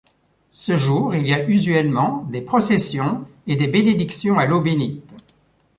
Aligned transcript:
Ce 0.51 0.75
jour, 0.75 1.13
il 1.13 1.27
y 1.27 1.33
a 1.35 1.47
usuellement 1.47 2.25
des 2.31 2.41
processions 2.41 3.27
et 3.45 3.55
des 3.55 3.67
bénédictions 3.67 4.39
à 4.39 4.47
l'eau 4.47 4.59
bénite. 4.59 5.07